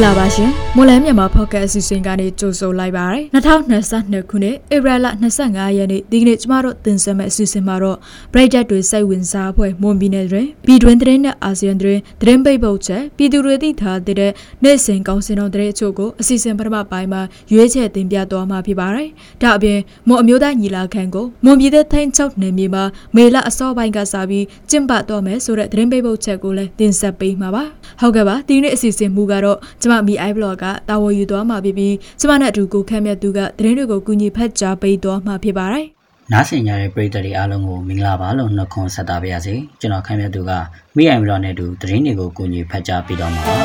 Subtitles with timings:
[0.00, 5.06] ္ဂလာပါရှင်မွန်လန်းမြန်မာဖော့ကတ်အစီအစဉ်ကနေကြိုဆိုလိုက်ပါရစေ2022ခုနှစ်ဧပြီလ
[5.40, 7.98] 25ရက်နေ့ဒီကနေ့ကျမတို့တင်ဆက်မယ့်အစီအစဉ်မှာတော့
[8.32, 14.32] Brighter တွေစိတ်ဝင်စားအဖွဲ့မွန်ပြည်နယ်တွင်ပြည်တွင်းသတင်းနဲ့အာဆီယံတွင်သတင်းပိတ်ပုတ်ချက်ပြည်သူတွေသိထားတဲ့
[14.64, 17.22] နေ့စဉ်ကောင်းစင်တော်သတင်းအချို့ကိုအစီအစဉ်ပထမပိုင်းမှာ
[17.52, 19.08] ရွေးချယ်တင်ပြသွားမှာဖြစ်ပါတယ်
[19.42, 22.84] ဒါအပြင်မွန်အမျိုးသားညီလာခံကိုမွန်ပြည်သက်ထိုင်းချုပ်နယ်မြေမှာ
[23.16, 27.64] မေလအစောပိုင်းကစပြီးကျင်းပတော့မယ်ဆိုတဲ့သတင်းပိတ်ပုတ်ချက်ကိုလည်းတင်ဆက်ပေးမှာပါ
[28.00, 35.86] ဟုတ်ကဲ့ပါဒီနေ့အစီအစဉ်မူကတော့ကျမ MI blog ကတာဝန်ယူသွားမှာဖြစ်ပြီးကျမနဲ့အတူကိုခန့်မြတ်သူကသတင်းတွေကိုကူညီဖတ်ကြားပေးသွားမှာဖြစ်ပါတယ်။
[36.32, 40.52] နားဆင်ကြတဲ့ပရိသတ်တွေအားလုံးကိုမင်္ဂလာပါလို့နှုတ်ခွန်းဆက်တာပါရစေ။ကျွန်တော်ခန့်မြတ်သူက
[40.96, 43.56] MI blog နဲ့အတူသတင်းတွေကိုကူညီဖတ်ကြားပေးတော့မှာပါ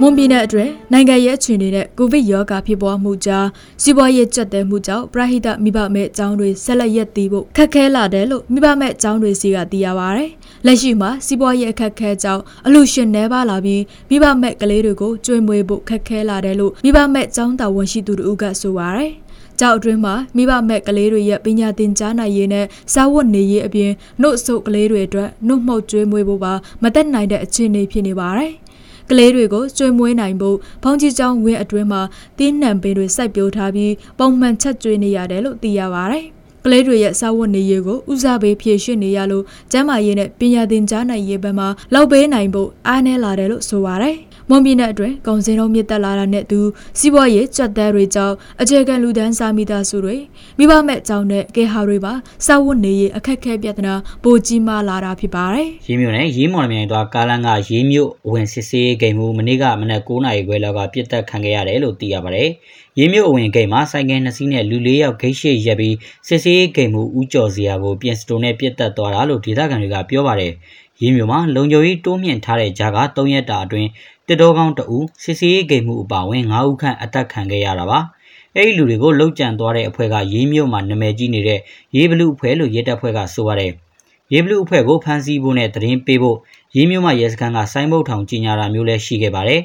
[0.00, 3.48] မွန်ပြည်နယ်အတွင်းနိုင်ငံရဲ့အခြေအနေနဲ့ကိုဗစ်ရောဂါဖြစ်ပွားမှုကြောင့်
[3.82, 10.22] စီးပွားရေးကျပ်တဲ့မှုကြောင့်ပရဟိတမိဘမဲ့အကြောင်းတွေဆက်လက်ရက်တည်ဖို့ခက်ခဲလာတယ်လို့မိဘမဲ့အကြောင်းတွေစီကသိရပါဗျ။
[10.66, 19.04] လက်ရှိမှာစီးပွားရေးအခက်ခဲကြောင့်အလူရှင်နှဲပါလာပြီးမိဘမဲ့ကလေးတွေကိုကြွေးမွေးဖို့ခက်ခဲလာတယ်လို့မိဘမဲ့အကြောင်းတာဝန်ရှိသူတို့ကဆိုပါဗျ။
[19.60, 28.52] ကြောက်အတွင်းမှာမိဘမဲ့ကလေးတွေရဲ့ပညာသင်ကြားနိုင်ရေးနဲ့စာဝတ်နေရေးအပြင်နှုတ်ဆုပ်ကလေးတွေအတွက်နှုတ်မှုတ်ကျွေးမွေးဖို့ပါမတက်နိုင်တဲ့အခြေအနေဖြစ်နေပါတယ်။
[29.10, 32.02] ကလေးတွေကိုကျွေးမွေးနိုင်ဖို့ဘုံကြီးကျောင်းဝင်းအတွင်းမှာ
[32.38, 36.24] တင်းနှံပင်တွေစိုက်ပျိုးထားပြီးပုံမှန်ချက်ကျွေးနေရတယ်လို့သိရပါတယ်။
[36.64, 44.16] ကလေးတွေရဲ့စာဝတ်နေရေးကိုဦးစားပေးဖြည့်ရှင်းနေရလို့ကျန်းမာရေးနဲ့ပညာသင်ကြားနိုင်ရေးဘက်မှာလောက်ပေးနိုင်ဖို့အားနည်းလာတယ်လို့ဆိုပါတယ်။
[44.50, 46.60] မွန်ပြည်နယ်အတွင်းကုန်စည်နှုန်းမြင့်တက်လာတာနဲ့သူ
[46.98, 50.16] စီးပွားရေးကြက်တဲတွေကြောင့်အခြေခံလူဒန်းစားမိသားစုတွေ
[50.58, 52.12] မိဘမဲ့အကြောင်းနဲ့ကေဟာတွေပါ
[52.46, 53.94] စာဝတ်နေရေးအခက်ခဲပြဿနာ
[54.24, 62.48] ပိုကြီးမားလာတာဖြစ်ပါတယ်။ရေးမြို့နဲ့ရေးမော်လမြိုင်သွားကားလန်းကရေးမြို့အဝင်စစ်စေးဂိမ်းမှုမနေ့ကမနက်9:00နာရီခွဲလောက်ကပြစ်တက်ခံခဲ့ရတယ်လို့သိရပါတယ်။
[62.98, 65.96] ရေးမြို့အဝင်ဂိမ်းမှာဆိုင်ကယ်နှစ်စီးနဲ့လူ၄ယောက်ဂိတ်ရှိရက်ပြီး
[66.28, 70.52] စစ်စေးဂိမ်းမှုဦးကျော်စရာကိုပြင်စတိုနဲ့ပြစ်တက်သွားတာလို့ဒေသခံတွေကပြောပါတယ်။
[71.00, 73.88] ရင်းမြို့မှာလုံခြုံရေးတိုးမြင့်ထားတဲ့ကြားက3ရက်တာအတွင်း
[74.28, 77.98] တစ်တော်ကောင်းတအူစစ်စေးဂိမ်မှုအပါဝင်9ဦးခန့်အသက်ခံခဲ့ရတာပါ
[78.54, 81.60] အဲ့ဒီလူတွေကိုလှုပ်ကြံသွားတဲ့အဖွဲ့ကရေးမြို့မှာနာမည်ကြီးနေတဲ့
[81.96, 83.72] ရေးဘလူအဖွဲ့လို့ရဲတပ်ဖွဲ့ကဆိုပါတယ်
[84.32, 86.38] ရေးဘလူအဖွဲ့ကိုဖမ်းဆီးဖို့နဲ့သတင်းပေးဖို့
[86.76, 89.60] ရေးမြို့မှာရဲစခန်းကစိုင်းမုတ်ထောင်ကြီးညာတာမျိုးလည်းရှိခဲ့ပါတယ်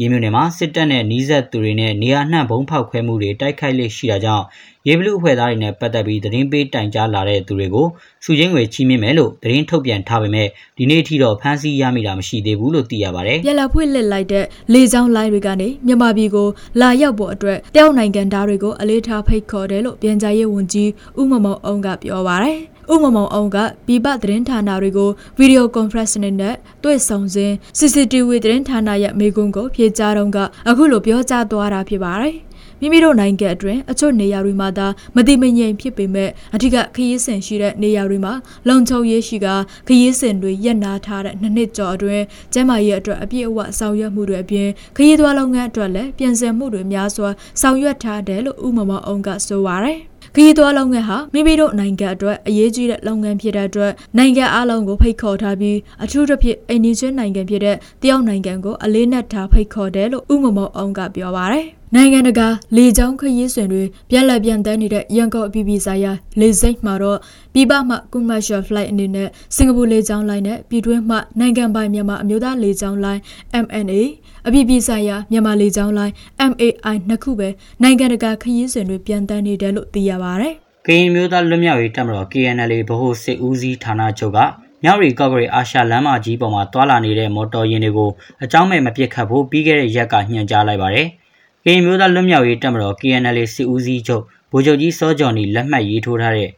[0.00, 4.44] ရေးမြို့နယ်မှာစစ်တပ်နဲ့နှီးဆက်သူတွေနဲ့နေရာနှံ့ဘုံဖောက်ခွဲမှုတွေတိုက်ခိုက်လေရှိတာကြောင့်
[4.88, 7.86] ရေဘလူအဖွဲ့သားတွေနဲ့ပတ်သက်ပြီးသတင်းပေးတိုင်ကြားလာတဲ့သူတွေကို
[8.24, 10.48] စုချင်းငွေချီးမြှင့်မယ်လို့သတင်းထုတ်ပြန်ထားပေမဲ့
[10.78, 16.48] ဒီနေ့ထိတော့ဖမ်းဆီးရမိတာမရှိသေးဘူးလို့သိရပါတယ်။ပြလာဖွင့်လက်လိုက်တဲ့လေကြောင်းလိုင်းတွေကနေမြန်မာပြည်ကို
[16.80, 20.90] လာရောက်ဖို့အတွက်တယောက်နိုင်ငံသားတွေကိုအလေးထားဖိတ်ခေါ်တယ်လို့ပြန်ကြားရေးဝန်ကြီး
[21.20, 22.58] ဦးမမောင်အောင်ကပြောပါတယ်။
[22.92, 26.54] ဥမမောင်အောင်ကပြည်ပသတင်းဌာနတွေကိုဗီဒီယိုကွန်ဖရင့်နဲ့
[26.84, 30.38] တွေ့ဆုံစဉ် CCTV သတင်းဌာနရဲ့မေကွန်းကိုဖြေကြားတော့က
[30.68, 32.36] အခုလိုပြောကြားသွားတာဖြစ်ပါတယ်။
[32.80, 34.86] မိမိတို့နိုင်ငံအတွင်းအချို့နေရာတွေမှာသာ
[35.16, 38.32] မတိမငြိမ်ဖြစ်ပေမဲ့အထူးခရီးစဉ်ရှိတဲ့နေရာတွေမှာ
[38.68, 39.46] လုံခြုံရေးရှိက
[39.88, 47.30] ခရီးစဉ်တွေရပ်နားထားတဲ့နှစ်နှစ်ကျော်အတွင်းကျန်းမာရေးအတွက်အပြည့်အဝဆောင်ရွက်မှုတွေအပြင်ခရီးသွားလုပ်ငန်းအတွက်လည်းပြင်ဆင်မှုတွေများစွာ
[47.60, 49.98] ဆောင်ရွက်ထားတယ်လို့ဥမမောင်အောင်ကဆိုပါတယ်
[50.38, 67.18] ခရီးသွားလုပ်ငန်းဟာမိမိတို့နိုင်ငံအတွက်အရေးကြီးတဲ့လုပ်ငန်းဖြစ်တဲ့အတွက်နိုင်ငံအလုံးကိုဖိတ်ခေါ်ထားပြီးအထူးသဖြင့်အိန္ဒိယနိုင်ငံဖြစ်တဲ့တရုတ်နိုင်ငံကိုအလေးနက်ထားဖိတ်ခေါ်တယ်လို့ဥမမောင်အောင်ကပြောပါတယ် နိုင်ငံတကာလေကြောင်းခရီးစဉ်တွေပြက်လက်ပြန်တန်းနေတဲ့ရန်ကုန်အပြည်ပြည်ဆိုင်ရာလေဆိပ်မှာတော့
[67.54, 73.20] ပြည်ပမှ commercial flight အနေနဲ့စင်ကာပူလေကြောင်းလိုင်းနဲ့ပြည်တွင်းမှနိုင်ငံပိုင်မြန်မာအမျိုးသားလေကြောင်းလိုင်း
[73.64, 74.02] MNA
[74.46, 76.14] အပြည်ပြည်ဆိုင်ရာမြန်မာလေကြောင်းလိုင်း
[76.50, 77.48] MAI နှစ်ခုပဲ
[77.82, 80.46] နိုင်ငံတကာခရီးစဉ်တွေပြန်တန်းနေတယ်လို့သိရပါဗျ။
[80.86, 84.38] ကရင်မျိုးသားလွတ်မြောက်ရေးတပ်မတော် KNL ဗဟိုစစ်ဦးစီးဌာနချုပ်က
[84.82, 88.10] မြောက်ရီကော့ဂရိတ်အာရှလမ်းမကြီးပေါ်မှာတွာလာနေတဲ့မော်တော်ယာဉ်တွေကို
[88.44, 91.08] အကြောင်းမဲ့မပစ်ခတ်ဖို့ပြီးခဲ့တဲ့ရက်ကညွှန်ကြားလိုက်ပါတယ်။
[91.68, 96.50] ကရင်မျိုးသားလွတ်မြောက်ရေးတပ်မတော် KNL စစ်ဦးစီးချုပ်ဗိုလ်ချုပ်ကြီးစောကျော်နီလက်မှတ်ရေးထိုးထားတဲ့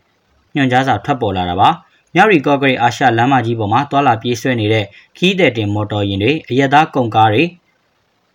[0.55, 1.69] ညွှန်ကြားစာထွက်ပေါ်လာတာပါ
[2.15, 4.85] မြရီကော့ဂရိတ်အာရှလမ်းမကြီးပေါ်မှာတွာလာပြေးဆွဲနေတဲ့
[5.17, 7.45] ခီးတဲ့တင်မော်တော်ယာဉ်တွေအရက်သားကုန်ကားတွေ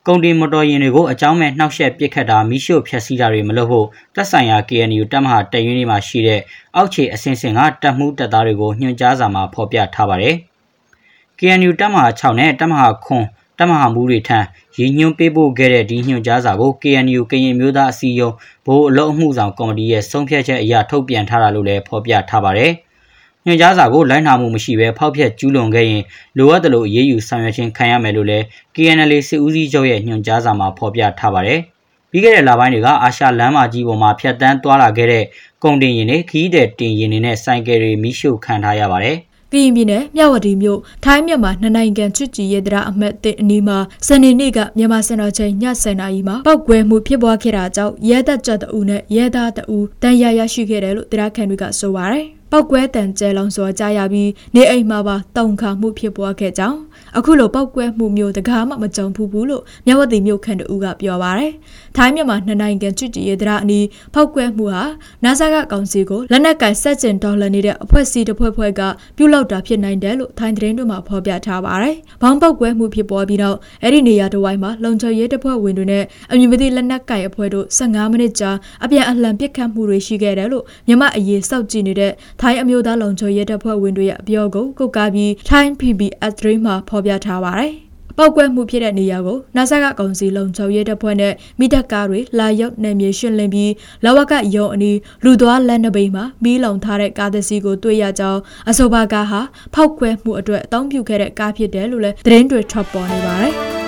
[0.08, 6.40] ကုန်တင်မော်တော်ယာဉ်တွေကိုအကြောင်းမဲ့နှောက်ယှက်ပစ်ခတ်တာမိရှို့ဖျက်ဆီးတာတွေမလုပ်ဖို့တပ်ဆိုင်ရာ KNU တပ်မဟာတရင်တွေမှာရှိတဲ့
[6.76, 10.36] အောက်ခြေအဆင့်ဆင့်ကတပ်မှုတပ်သားတွေကိုညွှန်ကြားစာမှာဖော်ပြထားပါတယ်။
[11.40, 13.26] KNU တပ်မဟာ6နဲ့တပ်မဟာခွန်
[13.58, 14.40] တပ်မဟာမူတွေထံ
[14.78, 18.36] ရည်ညွှန်းပေးပို့ခဲ့တဲ့ဒီညွှန်ကြားစာကို KNU ကရင်မျိုးသားအစည်းအရုံး
[18.66, 22.72] ဘိုးအလုံးအမှုဆောင်ကော်မတီရဲ့ဆုံးဖြတ်ချက်အရထုတ်ပြန်ထားတာလို့လည်းဖော်ပြထားပါတယ်။
[23.46, 26.04] ညွှန်ကြားစာကိုလိုက်နာမှုမရှိဘဲဖောက်ဖျက်ကျူးလွန်ခဲ့ရင်
[26.38, 28.46] လိုအပ်သလိုအရေးယူဆောင်ရွက်ခြင်းခံရမယ်လို့လည်း
[28.76, 31.60] KNL စစ်ဦးစီးချုပ်ရဲ့ညွှန်ကြားစာမှာဖော်ပြထားပါတယ်။
[32.12, 35.24] ပြီးခဲ့တဲ့လပိုင်းတွေကအာရှလမ်းမကြီးပေါ်မှာဖျက်ဆီးသွားလာခဲ့တဲ့
[35.64, 39.18] ကုန်တင်ယာဉ်တွေခီးတဲ့တင်ယာဉ်တွေနဲ့ဆိုင်ကယ်တွေမိရှို့ခံထားရပါတယ်။
[39.54, 43.78] ကရင်ပြည်နယ်မြဝတီမြို့ထိုင်းမြန်မာနှစ်နိုင်ငံချစ်ကြည်ရေးတရားအမှတ်အနီးမှာ
[44.08, 45.54] စနေနေ့ကမြန်မာစံတော်ချိန်ည
[45.84, 56.80] 7:00နာရီမှာပောက်ကွဲမှုဖြစ်ပွားခဲ့တာကြောင့်ရဲတပ်ကြပ်တအူနဲ့ရဲသားတအူတန်ရာရရှိခဲ့တယ်လို့တရားခံတွေကဆိုပါတယ်။ပပောက်ကွဲတံကျဲလောင်စွာကြားရပြီးနေအိမ်မှာပါတုံခါမှုဖြစ်ပွားခဲ့ကြောင်း
[57.18, 61.54] အခုလိုပောက်ကွဲမှုမျိုးတကားမှမကြုံဘူးဘူးလို့မြဝတီမြို့ခန့်တူကပြောပါရယ်
[61.98, 64.84] ထိုင်းမြန်မာနှစ်နိုင်ငံချစ်ကြည်ရေးတရားအနီးဖောက်ကွဲမှုဟာ
[65.24, 68.82] နာဆာကကောင်စီကိုလက်နက်ကင်ဆက်ကျင်ဒေါ်လာနေတဲ့အဖွဲ့အစည်းတစ်ဖွဲ့ဖွဲ့က
[69.18, 78.52] ပြုလုပ်တာဖြစ်နိုင်တယ်လို့ထိုင်းသတင်းတွေမှာဖော်ပြထားပါရယ်ဘောင်းပောက်ကွဲမှုဖြစ်ပေါ်ပြီးတော့အဲ့ဒီနေရာတစ်ဝိုင်းမှာလုံခြုံရေးတပ်ဖွဲ့ဝင်တွေနဲ့အမည်မသိလက်နက်ကင်အဖွဲ့တို့15မိနစ်ကြာ
[78.84, 82.12] အပြန်အလှန်ပစ်ခတ်မှုတွေရှိခဲ့တယ်လို့မြမအရေးစောက်ကြည့်နေတဲ့
[82.42, 87.74] ထိုင်းအမျိုးသားလုံခြုံရေးတပ်ဖွဲ့ဝင်တွေရဲ့အပြောကိုကုတ်ကားပြီးထိုင်း PBS 3မှာဖော်ပြထားပါတယ်။
[88.18, 93.72] ပောက်ကွဲမှုဖြစ်တဲ့နေရာကိုနာဆာကကောင်စီလုံခြုံရေးတပ်ဖွဲ့နဲ့မိတပ်ကားတွေလာရောက်နယ်မြေရှင်းလင်းပြီး
[94.06, 99.42] လဝကရုံအနီးလူသွားလက်နပိမှာမီးလုံထားတဲ့ကားတစ်စီးကိုတွေ့ရကြောင်းအဆိုပါကားဟာ
[99.74, 103.54] ဖောက်ကွဲမှုအတွက်အသုံးပြုခဲ့တဲ့ကားဖြစ်တယ်လို့လည်းသတင်းတွေထွက်ပေါ်နေပါတယ်။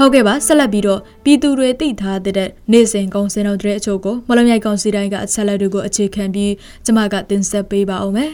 [0.00, 6.52] ဟုတ်ကဲ့ပါဆက်လက်ပြီးတော့ပြည်သူတွေသိထားတဲ့နေစဉ်ကုံစင်တော်တဲ့အချို့ကိုမလမြိုက်ကောင်စီတိုင်းကအချက်လက်တွေကိုအခြေခံပြီး
[6.84, 8.32] ကျမကတင်ဆက်ပေးပါအောင်မယ်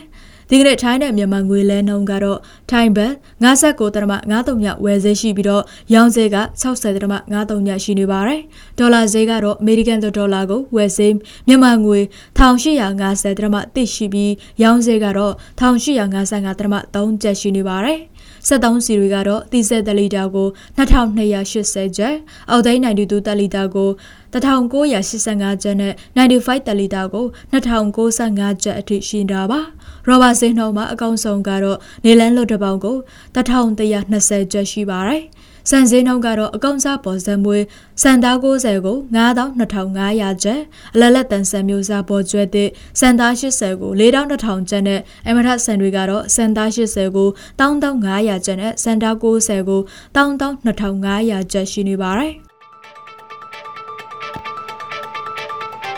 [0.51, 2.39] ဒီကနေ့ထိုင်းနဲ့မြန်မာငွေလဲနှုန်းကတော့
[2.71, 3.13] ထိုင်းဘတ်
[3.45, 5.63] 59တရမ53ညဝယ်ဈေးရှိပြီးတော့
[5.95, 8.41] ရောင်းဈေးက60တရမ53ညရှိနေပါတယ်။
[8.79, 11.15] ဒေါ်လာဈေးကတော့အမေရိကန်ဒေါ်လာကိုဝယ်ဈေး
[11.49, 12.01] မြန်မာငွေ
[12.39, 14.33] 1850တရမတစ်ရှိပြီး
[14.63, 17.99] ရောင်းဈေးကတော့1855တရမ3ကျပ်ရှိနေပါတယ်။
[18.49, 20.49] 73စီတွေကတော့တီဆက်တလီတာကို
[20.79, 22.15] 2280ကျပ်
[22.51, 23.91] အောက်သိန်း92တလီတာကို
[24.33, 29.61] 1985ကျပ်နဲ့95တလီတာကို2095ကျပ်အထိရှိတာပါ
[30.07, 32.97] ရောဘာစင်းနှုံမှာအကောင်ဆုံးကတော့နေလန်းလွတ်တပေါင်းကို
[33.37, 35.23] 1120ကျပ်ရှိပါတယ်
[35.71, 37.65] စံစင်းနှုန်းကတော့အကောင်စားပေါ်စံမွေး
[38.03, 40.61] စံသား90ကို92,500ကျပ်
[40.95, 42.69] အလလက်တန်ဆန်မျိုးစားပေါ်ကျွဲတဲ့
[43.01, 47.29] စံသား80ကို42,000ကျပ်နဲ့အမထဆန်တွေကတော့စံသား80ကို
[47.61, 49.81] 1,500ကျပ်နဲ့စံသား90ကို
[50.17, 52.33] 1,2,500ကျပ်ရှိနေပါတယ်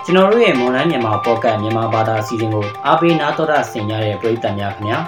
[0.04, 4.98] ကျွန်တော်တို့ရဲ့မွန်လိုင်းမြန်မာပေါ့ကတ်မြန်မာဘာသာအစီအစဉ်ကိုအားပေးနားတော်တာဆင်ကြတဲ့ပရိသတ်များခင်ဗျာ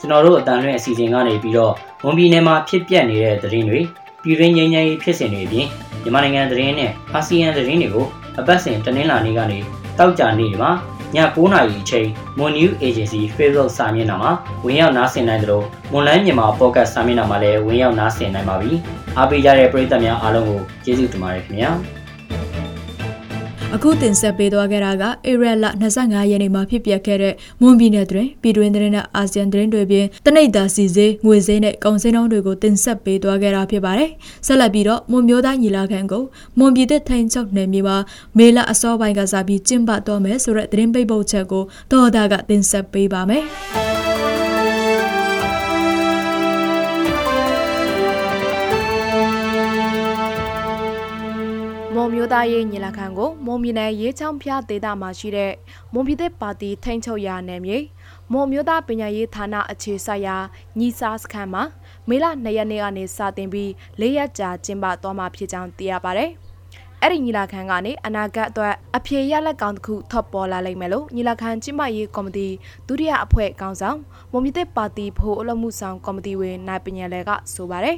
[0.00, 1.72] ကျွန်တော်တို့အတန်လွင့်အစီအစဉ်ကနေပြီးတော့
[2.04, 3.80] ဝန်ပြည်နယ်မှာဖြစ်ပျက်နေတဲ့သတင်းတွေ
[4.28, 5.66] ပြည်တွင်းငြိမ်းချမ်းရေးဖြစ်စဉ်တွေအပြင်
[6.02, 8.06] မြန်မာနိုင်ငံသတင်းနဲ့အာဆီယံသတင်းတွေကို
[8.38, 9.58] အပတ်စဉ်တနင်္လာနေ့ကနေ
[9.98, 10.70] တောက်ကြနေ့မှာ
[11.16, 12.08] ည9:00နာရီအချိန်
[12.38, 14.32] Moon News Agency Facebook စာမျက်နှာမှာ
[14.64, 18.72] ဝင်ရောက်နားဆင်နိုင်သလိုမွန်လိုင်းမြန်မာ Podcast စာမျက်နှာမှာလည်းဝင်ရောက်နားဆင်နိုင်ပါပြီ။
[19.16, 21.72] အားပေးကြတဲ့ပရိသတ်များအားလုံးကိုကျေးဇူးတင်ပါတယ်ခင်ဗျာ။
[23.74, 25.66] အခုတင်ဆက်ပေးသွားခဲ့တာကဧရလ
[25.96, 34.10] 25ရက်နေ့မှာဖြစ်ပျက်ခဲ့တဲ့မွန်ပြည်နယ်တွင်ပြည်တွင်းသတင်းနဲ့အာဆီယံသတင်းတွေပြင်တနိဒာစီစေးငွေစေးနဲ့ကုန်စည်နှုန်းတွေကိုတင်ဆက်ပေးသွားခဲ့တာဖြစ်ပါတယ်။
[34.46, 36.24] ဆက်လက်ပြီးတော့မွန်မျိုးသားညီလာခံကို
[36.58, 37.96] မွန်ပြည်သက်ထိုင်းချုပ်နယ်မြေမှာ
[38.38, 43.44] မေလအစောပိုင်းကစားပြီးကျင်းပတော့မယ်ဆိုတဲ့သတင်းပိတ်ပုတ်ချက်ကိုတော်တာကတင်ဆက်ပေးပါမယ်။
[52.08, 55.52] န်မျိုးသားရေးညီလာခံကိုမွန်ပြည်နယ်ရေးချောင်းဖျားဒေသမှာရှိတဲ့
[55.92, 57.78] မွန်ပြည်သက်ပါတီထိန်းချုပ်ရာနယ်မြေ
[58.32, 60.36] မွန်မျိုးသားပညာရေးဌာနအခြေစိုက်ရာ
[60.78, 61.62] ညီစာစခန်းမှာ
[62.08, 66.26] မေလ2ရက်နေ့ကနေစတင်ပြီး၄ရက်ကြာကျင်းပသွားမှာဖြစ်ကြောင်းသိရပါဗျ။
[67.02, 72.48] အဲ့ဒီညီလာခံကနေအနာဂတ်အတွက်အဖြေရလက်ကောင်တစ်ခုထပ်ပေါ်လာလိမ့်မယ်လို့ညီလာခံကျင်းပရေးကော်မတီ
[72.86, 73.98] ဒုတိယအဖွဲ့ခေါင်းဆောင်
[74.32, 77.96] မွန်မြစ်ပါတီဖို့အလုပ်မှုဆောင်ကော်မတီဝင်နိုင်ပညာလဲကဆိုပါတယ်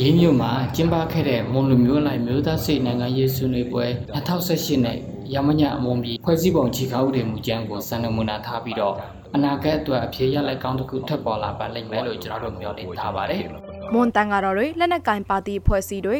[0.00, 4.98] ရင်းမြို့မှာကျင်းပခဲ့တဲ့မွန်လူမျိုးလိုက်မျိုးသားစိတ်နိုင်ငံရေးဆွေးနွေးပွဲ2018နဲ့
[5.34, 8.94] ရမညအမွန်ပြည်ဖွဲ့စည်းပုံခြေခါဥဒေမူကြမ်းကိုစံနမူနာထားပြီးတော့
[9.34, 13.42] အနာဂတ်အတွက်အဖြေရလက်ကောင်းတစ်ခုထပ်ပေါ်လာပါလိမ့်မယ်လို့ကျွန်တော်တို့မျှော်လင့်ထားပါတယ်။
[13.92, 16.18] မွန်တန်ကတော့တွေလက်နက်ကင်ပါတီဖွဲ့စည်းတွေ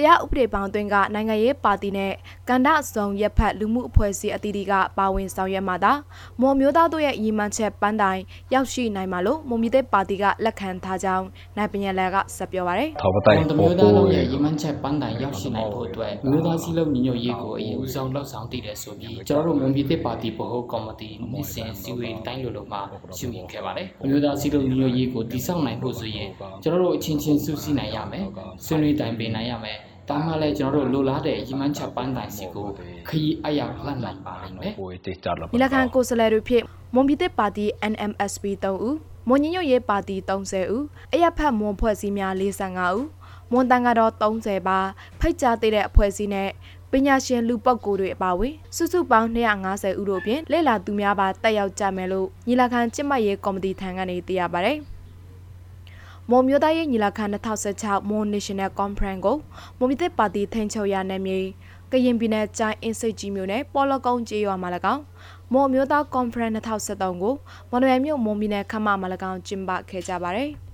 [0.00, 2.12] တရားဥပဒေပေါင်းသွင်းကနိုင်ငံရေးပါတီနဲ့
[2.48, 5.92] ကန္တဆောင်ရက်ဖတ်လူမှုအဖွဲ့အစည်းအသီးသီးကပါဝင်ဆောင်ရွက်မှာသာ
[6.40, 8.20] မော်မျိုးသားတို့ရဲ့ရည်မှန်းချက်ပန်းတိုင်
[8.54, 11.26] ရောက်ရှိနိုင်မှာလို့မွန်ပြည်သက်ပါတီကလက်ခံထားကြောင်း
[11.56, 22.82] နိုင်ပညာလယ်ကဆက်ပြောပါရယ်ထောက်ပတိုင်မျိုးသားတို့ရဲ့ရည်မှန်းချက်ပန်းတိုင်ရောက်ရှိနိုင်ဖို့အတွက်မျိုးသားစည်းလုံးညီညွတ်ရေးကိုအရင်ဦးဆောင်လှုပ်ဆောင်တည်တယ်ဆိုပြီးကျွန်တော်တို့မွန်ပြည်သက်ပါတီဗဟိုကော်မတီနှစ်စဉ်စည်းဝေးတိုင်းလိုလိုမှာ
[23.16, 26.28] ရှုမြင်ခဲ့ပါတယ်မျိုးသားစည်းလုံးညီညွတ်ရေးကိုတည်ဆောက်နိုင်ဖို့ဆိုရင်
[26.62, 28.24] ကျွန်တော်တို့အချင်းချင်းစုစည်းနိုင်ရမယ်
[28.64, 29.78] ဆွေးနွေးတိုင်ပင်နိုင်ရမယ်
[30.10, 32.66] ဒါမှလည်းကျွန်တော်တို့လိုလားတဲ့ရီမန်းချက်ပန်းတိုင်စီကို
[33.08, 34.72] ခရီးအရောက်လှမ်းနိုင်ပါလိမ့်မယ်။
[35.52, 36.62] မိလခံကိုယ်စားလှယ်တွေဖြစ်
[36.94, 38.96] မွန်ပြည်သက်ပါတီ NMSP 3ဦး
[39.28, 43.06] မွန်ညညွတ်ရေးပါတီ30ဦးအရက်ဖတ်မွန်ဖွဲ့စည်းများ45ဦး
[43.52, 44.78] မွန်တန်ကတော့30ပါ
[45.20, 46.48] ဖိတ်ကြားသေးတဲ့အဖွဲ့အစည်းနဲ့
[46.90, 54.72] ပညာရှင်လူပုဂ္ဂိုလ်တွေအပါအဝင်စုစုပေါင်း250ဦးတို့ဖြင့်လက်လာသူများပါတက်ရောက်ကြမယ်လို့ညီလာခံကျင်းပရေးကော်မတီထံကနေသိရပါဗျ။
[56.32, 57.24] မွန်မျိုးသားရေးညီလာခံ
[57.66, 59.36] 2016 Mon National Conference ကို
[59.78, 61.38] မွန်ပြည်သက်ပါတီထိန်ချုပ်ရနယ်မြေ
[61.90, 65.02] ကရင်ပြည်နယ်ကျိုင်းအင်းစိတ်ကြီးမြို့နယ်ပေါ်လကုန်းကျေးရွာမှာ၎င်း
[65.52, 67.34] မွန်မျိုးသား Conference 2013ကို
[67.70, 70.50] မော်နနယ်မြို့မွန်ပြည်နယ်ခမမှာ၎င်းကျင်းပခဲ့ကြပါတယ်။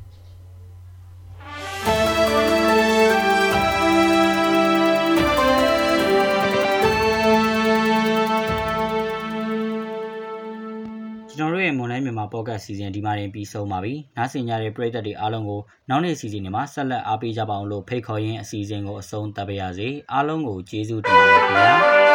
[11.38, 21.74] ရဲ့မွန်လိုင်းမြန်မာပေါ့ကတ်စီစဉ်ဒီမှာတင်ပြီးဆုံးပါပြီ။နားဆင်ကြတဲ့ပရိသတ်တွေအားလုံးကိုနောက်နေ့စီစဉ်တွေမှာဆက်လက်အားပေးကြပါအောင်လို့ဖိတ်ခေါ်ရင်းအစီအစဉ်ကိုအဆုံးသတ်ပါရစေ။အားလုံးကိုကျေးဇူးတင်ပါတယ်ခင်ဗျာ။